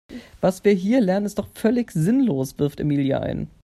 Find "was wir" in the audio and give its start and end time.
0.41-0.71